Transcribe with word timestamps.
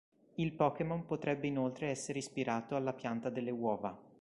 Il 0.37 0.53
Pokémon 0.53 1.05
potrebbe 1.05 1.45
inoltre 1.45 1.85
essere 1.85 2.17
ispirato 2.17 2.75
alla 2.75 2.91
pianta 2.91 3.29
delle 3.29 3.51
uova. 3.51 3.95